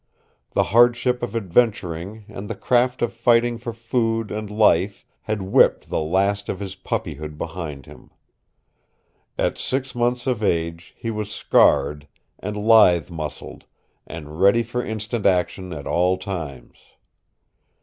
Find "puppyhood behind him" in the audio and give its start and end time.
6.75-8.09